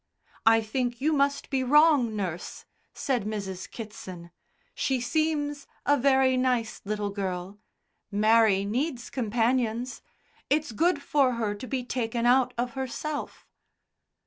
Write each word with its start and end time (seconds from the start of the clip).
"I 0.47 0.61
think 0.61 0.99
you 0.99 1.13
must 1.13 1.51
be 1.51 1.63
wrong, 1.63 2.15
nurse," 2.15 2.65
said 2.91 3.23
Mrs. 3.23 3.69
Kitson. 3.69 4.31
"She 4.73 4.99
seems 4.99 5.67
a 5.85 5.95
very 5.95 6.37
nice 6.37 6.81
little 6.85 7.11
girl. 7.11 7.59
Mary 8.09 8.65
needs 8.65 9.11
companions. 9.11 10.01
It's 10.49 10.71
good 10.71 11.03
for 11.03 11.33
her 11.33 11.53
to 11.53 11.67
be 11.67 11.83
taken 11.83 12.25
out 12.25 12.51
of 12.57 12.71
herself." 12.71 13.45